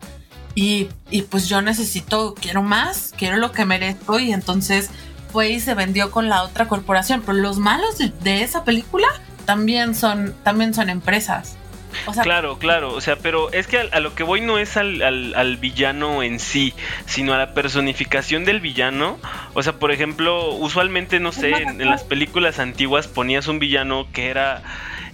[0.56, 4.90] y, y pues yo necesito, quiero más, quiero lo que merezco y entonces
[5.32, 7.22] fue y se vendió con la otra corporación.
[7.26, 9.08] Pero los malos de, de esa película
[9.46, 11.58] también son, también son empresas.
[12.08, 14.58] O sea, Claro, claro, o sea, pero es que a, a lo que voy no
[14.58, 16.74] es al, al- al villano en sí,
[17.06, 19.20] sino a la personificación del villano.
[19.54, 24.08] O sea, por ejemplo, usualmente, no sé, en, en las películas antiguas ponías un villano
[24.12, 24.64] que era,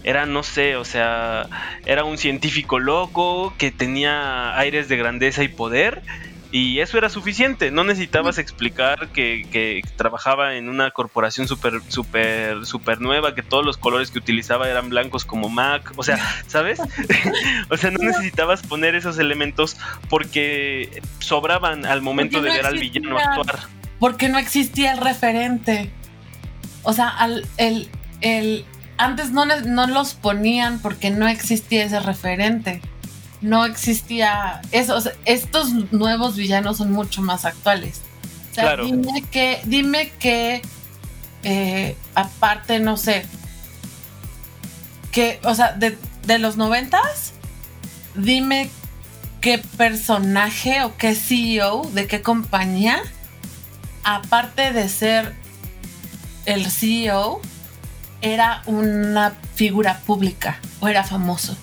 [0.05, 1.47] era, no sé, o sea,
[1.85, 6.01] era un científico loco que tenía aires de grandeza y poder.
[6.51, 12.65] Y eso era suficiente, no necesitabas explicar que, que trabajaba en una corporación súper, súper,
[12.65, 16.79] súper nueva, que todos los colores que utilizaba eran blancos como Mac, o sea, ¿sabes?
[17.69, 19.77] o sea, no necesitabas poner esos elementos
[20.09, 23.33] porque sobraban al momento Porque de no ver al villano existía.
[23.35, 23.59] actuar.
[23.99, 25.91] porque no existía el referente.
[26.81, 27.89] O sea, al, el,
[28.21, 28.65] el,
[28.97, 32.81] antes no, no los ponían porque no existía ese referente.
[33.41, 34.95] No existía eso.
[34.95, 38.01] o sea, estos nuevos villanos son mucho más actuales.
[38.51, 38.85] O sea, Claro.
[38.85, 40.61] dime que, dime que
[41.43, 43.25] eh, aparte, no sé,
[45.11, 47.33] que, o sea, de, de los noventas,
[48.15, 48.69] dime
[49.41, 52.99] qué personaje o qué CEO de qué compañía,
[54.03, 55.35] aparte de ser
[56.45, 57.41] el CEO,
[58.21, 61.55] era una figura pública o era famoso.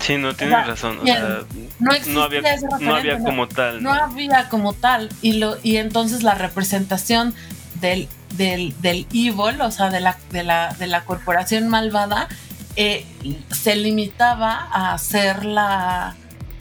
[0.00, 0.98] Sí, no tienes O sea, razón.
[1.00, 1.38] O bien, sea,
[1.80, 2.40] no había,
[2.80, 3.82] no había como tal.
[3.82, 7.34] no había como tal y lo y entonces la representación
[7.80, 12.28] del del, del evil o sea de la de la, de la corporación malvada
[12.76, 13.04] eh,
[13.50, 16.14] se limitaba a hacer la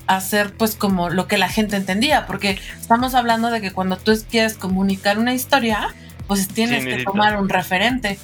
[0.08, 3.98] a hacer pues como lo que la gente entendía porque estamos hablando de que cuando
[3.98, 5.88] tú quieres comunicar una historia
[6.28, 8.18] pues tienes Sí, que tomar un referente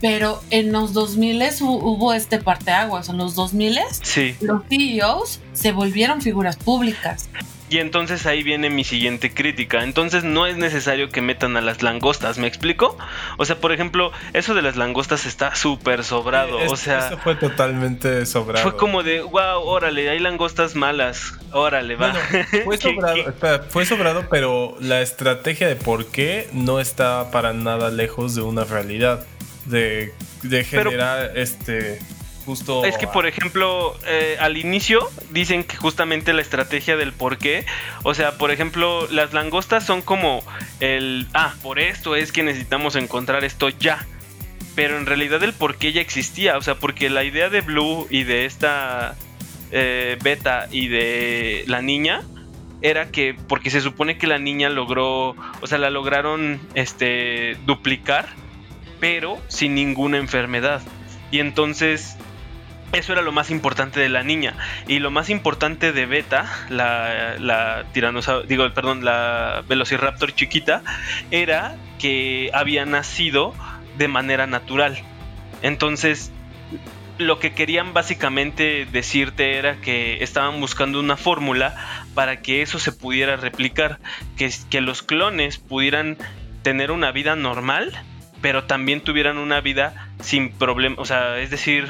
[0.00, 4.34] pero en los 2000 hubo este parteaguas en los 2000 Sí.
[4.40, 7.28] los CEOs se volvieron figuras públicas
[7.68, 9.82] Y entonces ahí viene mi siguiente crítica.
[9.82, 12.96] Entonces no es necesario que metan a las langostas, ¿me explico?
[13.38, 16.60] O sea, por ejemplo, eso de las langostas está súper sobrado.
[16.60, 18.62] Es- o sea, eso fue totalmente sobrado.
[18.62, 21.32] fue como de, wow, órale, hay langostas malas.
[21.50, 22.12] Órale, va.
[22.12, 26.78] Bueno, fue ¿Qué- sobrado, qué- espera, fue sobrado, pero la estrategia de por qué no
[26.78, 29.26] está para nada lejos de una realidad.
[29.66, 31.98] De, de Pero- generar este
[32.46, 32.84] justo.
[32.84, 37.66] Es que, por ejemplo, eh, al inicio dicen que justamente la estrategia del por qué,
[38.04, 40.42] o sea, por ejemplo, las langostas son como
[40.78, 44.06] el, ah, por esto es que necesitamos encontrar esto ya.
[44.76, 48.06] Pero en realidad el por qué ya existía, o sea, porque la idea de Blue
[48.10, 49.16] y de esta
[49.72, 52.22] eh, Beta y de la niña
[52.82, 58.28] era que, porque se supone que la niña logró, o sea, la lograron este, duplicar,
[59.00, 60.82] pero sin ninguna enfermedad.
[61.30, 62.16] Y entonces
[62.92, 64.54] eso era lo más importante de la niña.
[64.86, 67.84] Y lo más importante de Beta, la, la
[68.48, 70.82] digo, perdón, la Velociraptor chiquita,
[71.30, 73.54] era que había nacido
[73.98, 74.98] de manera natural.
[75.62, 76.30] Entonces,
[77.18, 81.74] lo que querían básicamente decirte era que estaban buscando una fórmula
[82.14, 83.98] para que eso se pudiera replicar,
[84.36, 86.18] que, que los clones pudieran
[86.62, 87.92] tener una vida normal,
[88.40, 91.86] pero también tuvieran una vida sin problema, o sea, es decir,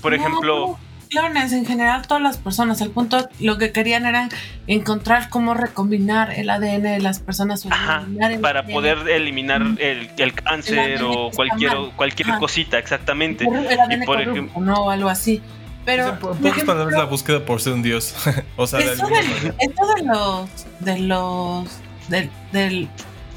[0.00, 0.78] por No, ejemplo,
[1.10, 4.28] clones en general todas las personas el punto lo que querían era
[4.66, 8.06] encontrar cómo recombinar el ADN de las personas Ajá,
[8.40, 8.72] para ADN.
[8.72, 12.38] poder eliminar el, el cáncer o cualquier, cualquier Ajá.
[12.38, 13.44] cosita, exactamente.
[13.44, 15.42] el ADN Y por corrupto, ejemplo, no algo así
[15.84, 18.14] pero por palabras, la búsqueda por ser un dios.
[18.56, 21.68] o sea, de de, de los de los
[22.08, 22.88] del- del-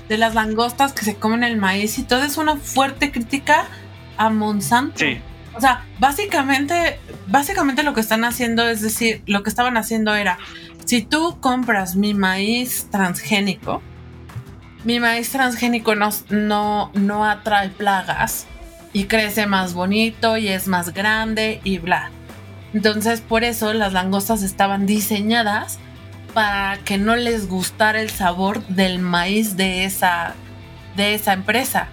[0.09, 3.65] de las langostas que se comen el maíz y todo es una fuerte crítica
[4.17, 4.99] a Monsanto.
[4.99, 5.19] sí,
[5.55, 10.37] O sea, básicamente, básicamente lo que están haciendo es decir, lo que estaban haciendo era,
[10.85, 13.81] si tú compras mi maíz transgénico,
[14.83, 18.45] mi maíz transgénico no, no, no atrae plagas
[18.93, 22.11] y crece más bonito y es más grande y bla.
[22.73, 25.79] Entonces, por eso las langostas estaban diseñadas
[26.35, 30.35] para que no les gustara el sabor del maíz de esa,
[30.95, 31.87] de esa empresa.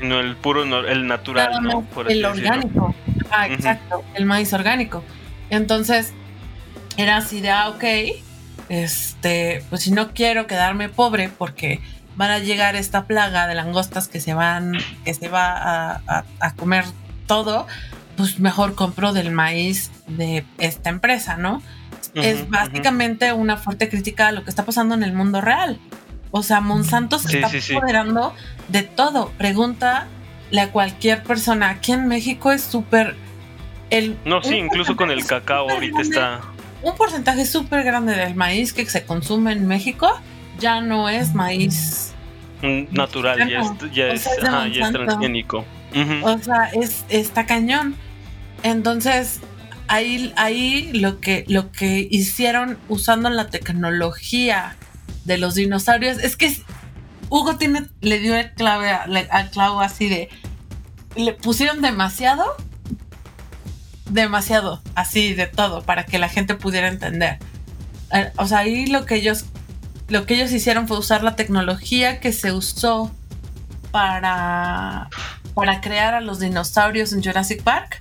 [0.00, 1.82] no el puro, no- el natural, Nada ¿no?
[1.82, 2.30] Por el decirlo.
[2.30, 2.94] orgánico.
[3.30, 5.02] Ah, exacto, el maíz orgánico.
[5.50, 6.14] Entonces,
[6.96, 7.84] era así de, ah, ok,
[8.68, 11.80] este, pues si no quiero quedarme pobre porque
[12.16, 14.72] van a llegar esta plaga de langostas que se van,
[15.04, 16.84] que se va a, a- a comer
[17.26, 17.66] todo,
[18.16, 21.62] pues mejor compro del maíz de esta empresa, ¿no?
[22.14, 25.78] Es básicamente una fuerte crítica a lo que está pasando en el mundo real.
[26.30, 27.74] O sea, Monsanto se Sí, está sí, sí.
[27.76, 28.34] apoderando
[28.68, 29.30] de todo.
[29.38, 30.06] Pregúntale
[30.60, 31.70] a cualquier persona.
[31.70, 33.14] Aquí en México es súper.
[33.90, 36.40] el- No, sí, incluso con el cacao ahorita grande- está...
[36.82, 40.08] Un porcentaje súper grande del maíz que se consume en México
[40.60, 42.12] ya no es maíz.
[42.90, 44.98] natural, ya es, ya O es, sea, es de ajá, ya es Monsanto.
[45.06, 45.64] transgénico.
[46.22, 47.94] O sea, es, está cañón.
[48.62, 49.40] Entonces,
[49.88, 54.76] ahí, ahí lo, que, lo que hicieron usando la tecnología
[55.24, 56.54] de los dinosaurios es que
[57.28, 60.28] Hugo tiene, le dio el clave al clavo así de.
[61.16, 62.44] Le pusieron demasiado.
[64.08, 67.38] Demasiado, así de todo, para que la gente pudiera entender.
[68.12, 69.44] Eh, O sea, ahí lo que ellos.
[70.08, 73.12] Lo que ellos hicieron fue usar la tecnología que se usó
[73.90, 75.08] para
[75.58, 78.00] para crear a los dinosaurios en Jurassic Park,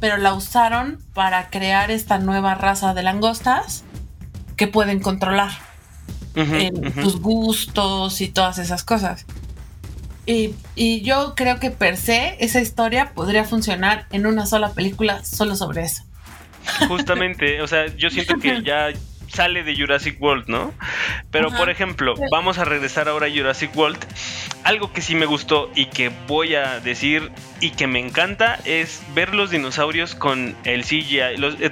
[0.00, 3.84] pero la usaron para crear esta nueva raza de langostas
[4.56, 5.50] que pueden controlar
[6.34, 7.02] eh, ujú.
[7.02, 9.26] tus gustos y todas esas cosas.
[10.26, 15.24] Y, y yo creo que per se esa historia podría funcionar en una sola película
[15.24, 16.02] solo sobre eso.
[16.86, 18.90] Justamente, o sea, yo siento que ya
[19.28, 20.74] sale de Jurassic World, ¿no?
[21.30, 21.58] Pero Ajá.
[21.58, 23.98] por ejemplo, vamos a regresar ahora a Jurassic World.
[24.64, 29.02] algo que sí me gustó y que voy a decir y que me encanta es
[29.14, 31.36] ver los dinosaurios con el CGI.
[31.38, 31.70] Los, eh,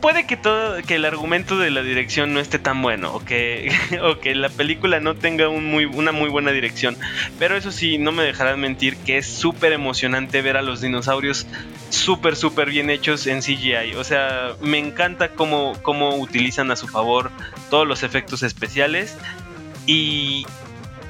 [0.00, 3.72] puede que todo que el argumento de la dirección no esté tan bueno o que,
[4.02, 6.96] o que la película no tenga un muy, una muy buena dirección.
[7.38, 11.46] Pero eso sí, no me dejarán mentir que es súper emocionante ver a los dinosaurios
[11.88, 13.94] súper, súper bien hechos en CGI.
[13.96, 17.30] O sea, me encanta cómo, cómo utilizan a su favor
[17.70, 19.16] todos los efectos especiales
[19.86, 20.46] y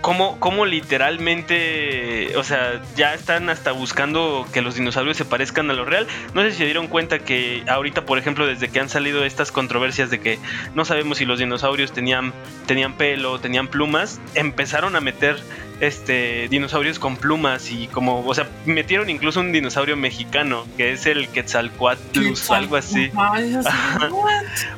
[0.00, 5.74] cómo, cómo literalmente, o sea, ya están hasta buscando que los dinosaurios se parezcan a
[5.74, 6.06] lo real.
[6.34, 9.52] No sé si se dieron cuenta que ahorita, por ejemplo, desde que han salido estas
[9.52, 10.38] controversias de que
[10.74, 12.32] no sabemos si los dinosaurios tenían,
[12.66, 15.36] tenían pelo, tenían plumas, empezaron a meter
[15.80, 21.06] este dinosaurios con plumas y como, o sea, metieron incluso un dinosaurio mexicano que es
[21.06, 23.10] el Quetzalcoatlus o algo así.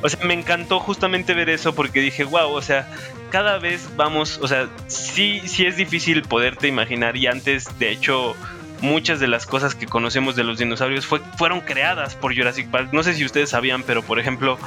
[0.01, 2.89] O sea, me encantó justamente ver eso porque dije, wow, o sea,
[3.33, 8.35] cada vez vamos, o sea, sí, sí es difícil poderte imaginar y antes, de hecho,
[8.81, 12.89] muchas de las cosas que conocemos de los dinosaurios fue, fueron creadas por Jurassic Park.
[12.91, 14.59] No sé si ustedes sabían, pero por ejemplo,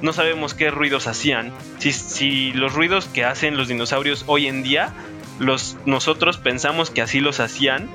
[0.00, 1.52] no sabemos qué ruidos hacían.
[1.78, 4.92] Si, si los ruidos que hacen los dinosaurios hoy en día,
[5.40, 7.88] los, nosotros pensamos que así los hacían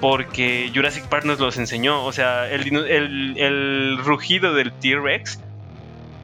[0.00, 2.02] porque Jurassic Park nos los enseñó.
[2.06, 5.40] O sea, el, el- el rugido del T-Rex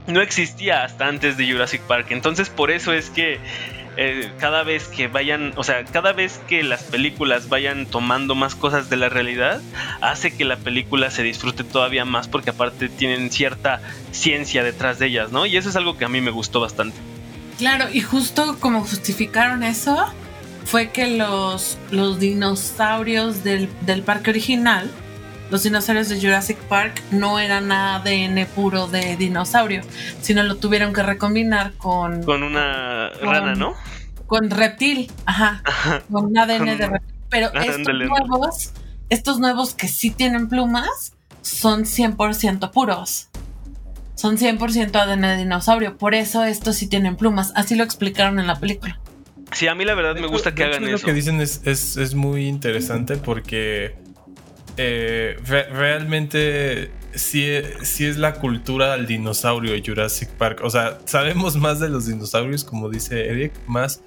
[0.06, 2.06] no existía hasta antes de Jurassic Park.
[2.10, 3.38] Entonces, por eso es que
[3.96, 8.54] eh, cada vez que vayan, o sea, cada vez que las películas vayan tomando más
[8.54, 9.60] cosas de la realidad,
[10.00, 15.06] hace que la película se disfrute todavía más porque aparte tienen cierta ciencia detrás de
[15.06, 15.44] ellas, ¿no?
[15.44, 16.96] Y eso es algo que a mí me gustó bastante.
[17.58, 20.10] Claro, y justo como justificaron eso,
[20.64, 24.90] fue que los, los dinosaurios del, del parque original,
[25.52, 29.82] los dinosaurios de Jurassic Park, no eran ADN puro de dinosaurio,
[30.22, 33.74] sino lo tuvieron que recombinar con, Con una Con- rana, ¿no?
[34.26, 35.62] con reptil, ajá,
[36.10, 37.14] con un ADN Con- de reptil.
[37.28, 38.72] Pero estos nuevos,
[39.10, 41.12] estos nuevos que sí tienen plumas,
[41.42, 43.28] son 100% puros.
[44.14, 47.52] Son 100% ADN de dinosaurio, por eso estos sí tienen plumas.
[47.56, 48.98] Así lo explicaron en la película.
[49.52, 51.04] Sí, a mí la verdad me gusta que hagan Lo eso.
[51.04, 53.96] que dicen es, es, es muy interesante porque
[54.76, 57.46] eh, re- realmente sí,
[57.82, 60.60] sí es la cultura del dinosaurio de Jurassic Park.
[60.62, 64.02] O sea, sabemos más de los dinosaurios, como dice Eric, más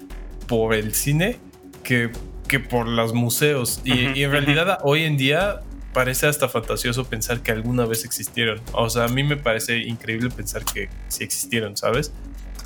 [0.46, 1.38] por el cine
[1.82, 2.10] que,
[2.48, 3.80] que por los museos.
[3.84, 5.60] Y en realidad hoy en día
[5.92, 8.60] parece hasta fantasioso pensar que alguna vez existieron.
[8.72, 12.12] O sea, a mí me parece increíble pensar que sí existieron, ¿sabes?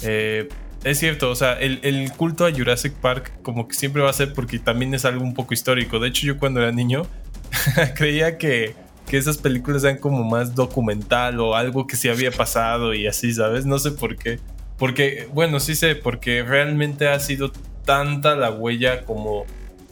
[0.02, 0.48] Eh,
[0.82, 4.14] es cierto, o sea, el, el culto a Jurassic Park como que siempre va a
[4.14, 5.98] ser porque también es algo un poco histórico.
[5.98, 7.06] De hecho, yo cuando era niño
[7.94, 8.74] creía que,
[9.06, 13.32] que esas películas eran como más documental o algo que sí había pasado y así,
[13.34, 13.66] ¿sabes?
[13.66, 14.38] No sé por qué.
[14.78, 17.52] Porque, bueno, sí sé, porque realmente ha sido
[17.84, 19.44] tanta la huella como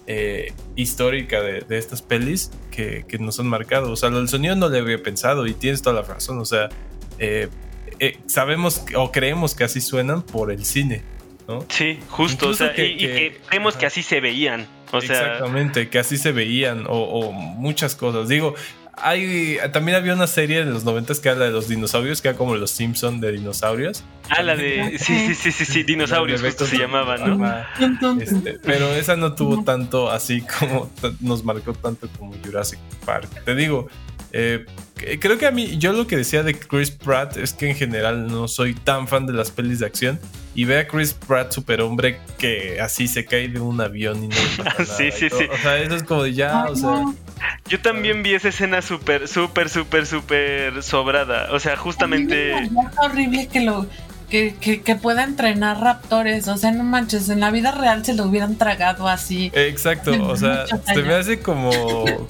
[0.06, 3.92] eh, histórica de, de estas pelis que, que nos han marcado.
[3.92, 6.38] O sea, del sonido no le había pensado y tienes toda la razón.
[6.38, 6.70] O sea,
[7.18, 7.48] eh,
[8.00, 11.02] eh, sabemos que- o creemos que así suenan por el cine,
[11.46, 11.66] ¿no?
[11.68, 14.66] Sí, justo, Incluso o sea, que- y, y que- que creemos que así se veían.
[14.92, 18.29] O sea, Exactamente, que así se veían o, o muchas cosas.
[18.29, 18.55] Digo,
[19.03, 22.29] hay también había una serie en los 90 que era la de los dinosaurios, que
[22.29, 24.05] era como los Simpson de dinosaurios.
[24.31, 24.98] ah, la de.
[24.98, 28.20] Sí, sí, sí, sí, sí, dinosaurios, de justo se llamaban, ¿no?
[28.20, 33.29] Este, pero esa no tuvo tanto así como nos marcó tanto como Jurassic Park.
[33.44, 33.88] Te digo,
[34.32, 34.66] eh,
[35.20, 38.26] creo que a mí, yo lo que decía de Chris Pratt es que en general
[38.28, 40.18] no soy tan fan de las pelis de acción.
[40.54, 44.34] Y ve a Chris Pratt, superhombre, que así se cae de un avión y no
[44.34, 45.40] le pasa Sí, nada sí, todo.
[45.40, 45.46] sí.
[45.52, 46.88] O sea, eso es como de ya, Ay, o sea.
[46.90, 47.14] no.
[47.68, 51.48] Yo también vi esa escena súper, súper, súper, súper sobrada.
[51.52, 52.54] O sea, justamente.
[52.64, 53.86] Es horrible que lo
[54.28, 56.48] que, que, que pueda entrenar raptores.
[56.48, 59.50] O sea, no manches, en la vida real se lo hubieran tragado así.
[59.54, 61.70] Exacto, o sea, se me hace como,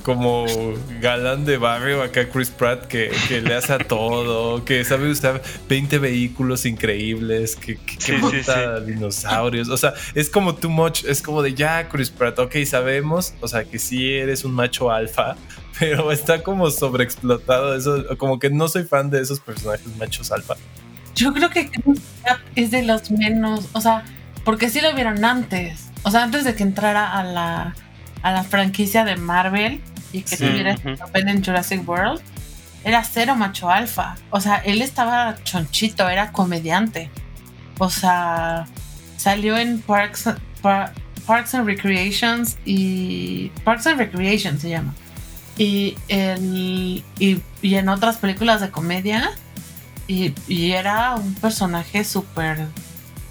[0.02, 0.46] como
[1.00, 5.42] galán de barrio acá Chris Pratt que, que le hace a todo, que sabe usar
[5.68, 8.52] 20 vehículos increíbles, que, que, que Sí,
[8.86, 13.34] dinosaurios, o sea, es como too much, es como de ya Chris Pratt, ok, sabemos,
[13.40, 15.36] o sea, que sí eres un macho alfa,
[15.78, 20.54] pero está como sobreexplotado eso, como que no soy fan de esos personajes machos alfa.
[21.18, 21.70] Yo creo que
[22.54, 24.04] es de los menos, o sea,
[24.44, 25.86] porque sí lo vieron antes.
[26.04, 27.74] O sea, antes de que entrara a la,
[28.22, 29.80] a la franquicia de Marvel
[30.12, 32.20] y que Sí, tuviera este papel en Jurassic World,
[32.84, 34.14] era cero macho alfa.
[34.30, 37.10] O sea, él estaba chonchito, era comediante.
[37.78, 38.66] O sea,
[39.16, 40.30] salió en Parks,
[40.62, 40.92] Par-
[41.26, 43.50] Parks and Recreations y.
[43.64, 44.94] Parks and Recreation se llama.
[45.58, 49.30] Y, el, y, y en otras películas de comedia.
[50.08, 52.66] Y, y era un personaje súper,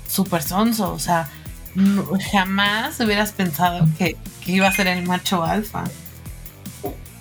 [0.08, 0.94] súper sonso.
[0.94, 1.30] O sea,
[2.32, 4.16] jamás hubieras pensado que,
[4.46, 5.84] que iba a ser el macho alfa.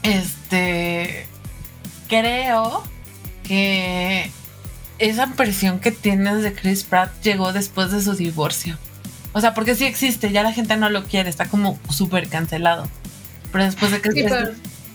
[0.02, 1.26] Este.
[2.08, 2.84] Creo
[3.42, 4.30] que
[4.98, 8.78] esa presión que tienes de Chris Pratt llegó después de su divorcio.
[9.32, 12.88] O sea, porque sí existe, ya la gente no lo quiere, está como súper cancelado.
[13.52, 14.24] Pero después de que Sí,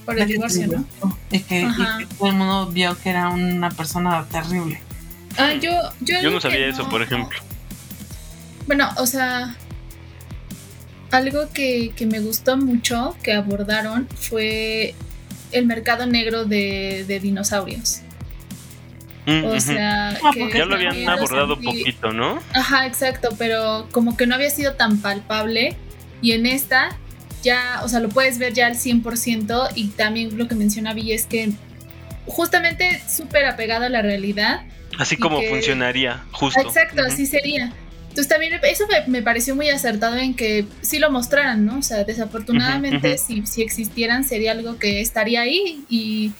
[0.04, 1.18] por, el que divorcio, ¿no?
[1.30, 4.80] Y que, y que todo el mundo vio que era una persona terrible.
[5.38, 6.88] Ah, yo, yo, Yo no sabía que eso, no.
[6.90, 7.38] por ejemplo.
[8.66, 9.56] Bueno, o sea,
[11.10, 14.94] algo que, que me gustó mucho que abordaron fue
[15.52, 18.00] el mercado negro de, de dinosaurios.
[19.26, 22.40] Mm, O sea, Ah, que porque ya lo habían abordado sentí- poquito, ¿no?
[22.54, 25.76] Ajá, exacto, pero como que no había sido tan palpable
[26.22, 26.96] y en esta
[27.42, 31.12] ya, o sea, lo puedes ver ya al 100% y también lo que menciona Vi
[31.12, 31.50] es que
[32.26, 34.62] justamente súper apegado a la realidad.
[34.98, 36.60] Así como que- funcionaría, justo.
[36.60, 37.72] Exacto, así sería.
[38.10, 41.78] Entonces también eso me, me pareció muy acertado en que sí lo mostraran, ¿no?
[41.78, 46.32] O sea, desafortunadamente si, si existieran sería algo que estaría ahí y,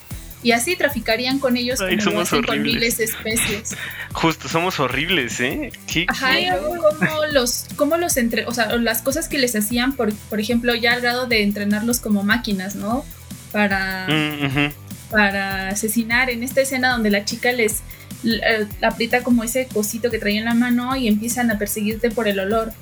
[0.42, 3.76] y así traficarían con ellos Ay, como lo somos hacen con miles de especies.
[4.12, 5.72] Justo, somos horribles, ¿eh?
[5.86, 9.54] ¿Qué- Ajá, y luego cómo los, cómo los entre, o sea, las cosas que les
[9.56, 13.04] hacían, por, por ejemplo, ya al grado de entrenarlos como máquinas, ¿no?
[13.52, 14.70] Para, Mm,
[15.10, 16.30] para asesinar.
[16.30, 17.82] En esta escena donde la chica les
[18.24, 22.28] eh, aprieta como ese cosito que traía en la mano y empiezan a perseguirte por
[22.28, 22.72] el olor.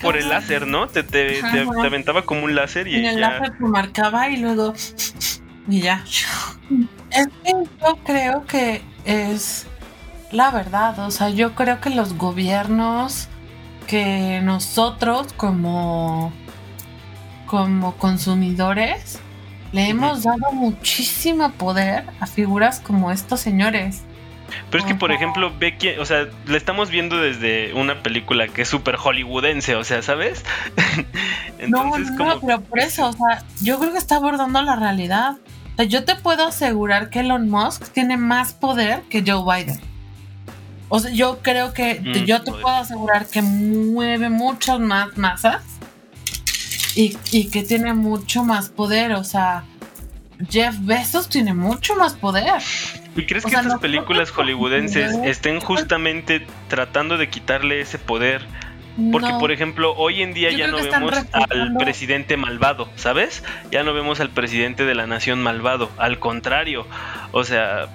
[0.00, 0.88] Por el láser, ¿no?
[0.88, 1.52] Te, te, Ajá.
[1.52, 3.20] te- te aventaba como un láser y En el ya.
[3.32, 4.72] láser te marcaba y luego.
[5.70, 6.04] Y ya.
[7.10, 9.66] Es que yo creo que es
[10.32, 10.98] la verdad.
[11.00, 13.28] O sea, yo creo que los gobiernos
[13.86, 16.32] que nosotros como,
[17.46, 19.18] como consumidores
[19.72, 24.02] le hemos dado muchísimo poder a figuras como estos señores.
[24.70, 28.48] Pero es que, por ejemplo, ve que, o sea, la estamos viendo desde una película
[28.48, 30.44] que es súper hollywoodense, o sea, ¿sabes?
[31.58, 32.34] Entonces, no, no, como.
[32.34, 35.36] no, pero por eso, o sea, yo creo que está abordando la realidad.
[35.80, 39.80] Sea, yo te puedo asegurar que Elon Musk tiene más poder que Joe Biden.
[40.88, 42.62] O sea, yo creo que Mm, yo te poder.
[42.62, 45.62] puedo asegurar que mueve muchas más masas
[46.96, 49.12] y, y que tiene mucho más poder.
[49.12, 49.64] O sea,
[50.48, 52.60] Jeff Bezos tiene mucho más poder.
[53.16, 57.98] ¿Y crees o que sea, estas no- películas hollywoodenses estén justamente tratando de quitarle ese
[57.98, 58.44] poder?
[59.12, 59.38] Porque, No.
[59.38, 63.42] por ejemplo, hoy en día Yo ya no vemos al presidente malvado, ¿sabes?
[63.70, 65.90] Ya no vemos al presidente de la nación malvado.
[65.96, 66.86] Al contrario,
[67.32, 67.88] o sea,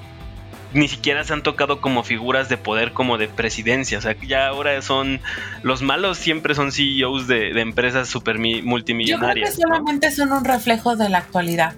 [0.74, 3.98] ni siquiera se han tocado como figuras de poder como de presidencia.
[3.98, 5.20] O sea, que ya ahora son.
[5.64, 9.58] Los malos siempre son CEOs de, de empresas super mi- Yo creo que multimillonarias.
[9.60, 9.64] ¿no?
[9.68, 11.76] solamente son un reflejo de la actualidad.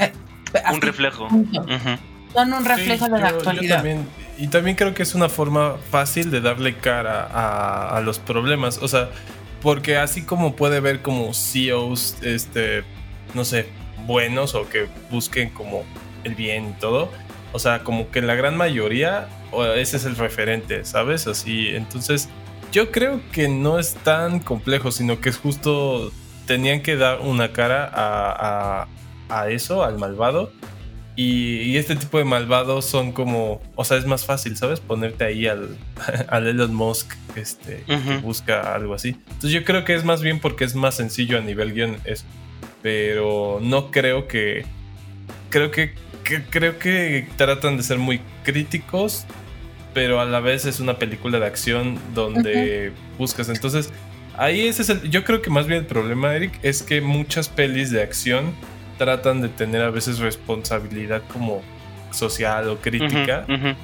[0.00, 0.12] Eh,
[0.72, 1.28] Un reflejo.
[1.28, 3.76] Son un reflejo Sí, de la yo- yo actualidad.
[3.76, 4.08] también-
[4.38, 7.28] y también creo que es una forma fácil de darle cara
[7.96, 8.78] a, los problemas.
[8.78, 9.10] O sea,
[9.60, 12.84] porque así como puede ver como CEOs, este,
[13.34, 13.66] no sé,
[14.06, 15.84] buenos o que busquen como
[16.22, 17.10] el bien y todo.
[17.52, 19.28] O sea, como que la gran mayoría,
[19.76, 21.26] ese es el referente, ¿sabes?
[21.26, 22.28] Así, entonces,
[22.70, 26.12] yo creo que no es tan complejo, sino que es justo,
[26.46, 28.86] tenían que dar una cara a-
[29.28, 30.52] a eso, al malvado.
[31.20, 34.78] Y, y este tipo de malvados son como, o sea, es más fácil, ¿sabes?
[34.78, 35.76] Ponerte ahí al,
[36.28, 39.16] al Elon Musk este, que busca algo así.
[39.26, 42.24] Entonces yo creo que es más bien porque es más sencillo a nivel guion eso.
[42.82, 44.64] Pero no creo que...
[45.50, 49.24] Creo que, que- creo que tratan de ser muy críticos,
[49.94, 53.48] pero a la vez es una película de acción donde buscas.
[53.48, 53.90] Entonces,
[54.36, 55.10] ahí ese es el...
[55.10, 58.54] Yo creo que más bien el problema, Eric, es que muchas pelis de acción
[58.98, 61.62] tratan de tener a veces responsabilidad como
[62.10, 63.76] social o crítica Ujú, ujú.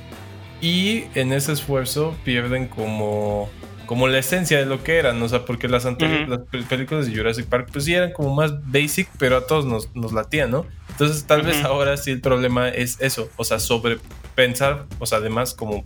[0.60, 3.48] y en ese esfuerzo pierden como
[3.86, 6.30] como la esencia de lo que eran, o sea, porque las, anteri- Ujú.
[6.30, 9.66] las pel- películas de Jurassic Park pues sí eran como más basic, pero a todos
[9.66, 10.64] nos, nos latían, ¿no?
[10.88, 13.98] Entonces tal vez ahora sí el problema es eso, o sea, sobre
[14.34, 15.84] pensar, o sea, además como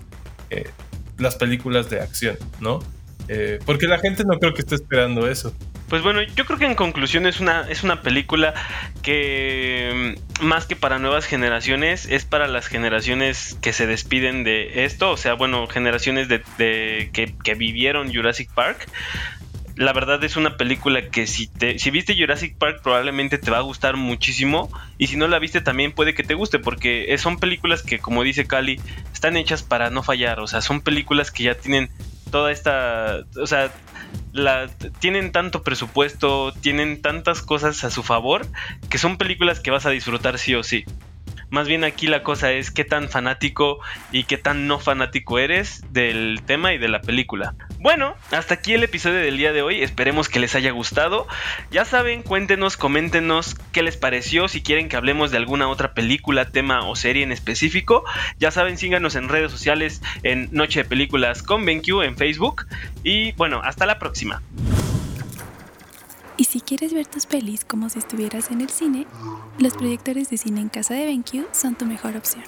[0.50, 0.70] eh,
[1.18, 2.78] las películas de acción, ¿no?
[3.26, 5.52] Eh, porque la gente no creo que esté esperando eso.
[5.89, 8.53] Pues bueno, yo creo que en conclusión es una, es una película
[9.03, 14.84] que mm, más que para nuevas generaciones, es para las generaciones que se despiden de
[14.84, 18.86] esto, o sea, bueno, generaciones de, de- que, que vivieron Jurassic Park.
[19.76, 23.59] La verdad es una película que si te, si viste Jurassic Park probablemente te va
[23.59, 24.70] a gustar muchísimo.
[24.99, 28.24] Y si no la viste también puede que te guste porque son películas que como
[28.24, 28.80] dice Cali
[29.12, 31.91] están hechas para no fallar, o sea, son películas que ya tienen
[32.32, 33.70] toda esta, o sea,
[35.01, 38.47] tienen tanto presupuesto, tienen tantas cosas a su favor,
[38.91, 40.84] que son películas que vas a disfrutar sí o sí.
[41.51, 43.78] Más bien aquí la cosa es qué tan fanático
[44.12, 47.55] y qué tan no fanático eres del tema y de la película.
[47.80, 49.82] Bueno, hasta aquí el episodio del día de hoy.
[49.82, 51.28] Esperemos que les haya gustado.
[51.70, 54.48] Ya saben, cuéntenos, coméntenos qué les pareció.
[54.48, 58.04] Si quieren que hablemos de alguna otra película, tema o serie en específico.
[58.38, 62.66] Ya saben, síganos en redes sociales en Noche de Películas con BenQ en Facebook.
[63.04, 64.42] Y bueno, hasta la próxima.
[66.36, 69.06] Y si quieres ver tus pelis como si estuvieras en el cine,
[69.58, 72.42] los proyectores de cine en casa de BenQ son tu mejor opción.